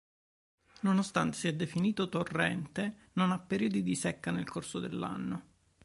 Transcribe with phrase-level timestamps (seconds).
[0.79, 5.43] Nonostante sia definito torrente non ha periodi di secca nel corso dell'anno.